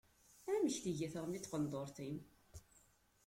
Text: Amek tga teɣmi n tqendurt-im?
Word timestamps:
Amek 0.51 0.75
tga 0.83 1.07
teɣmi 1.13 1.37
n 1.39 1.41
tqendurt-im? 1.43 2.17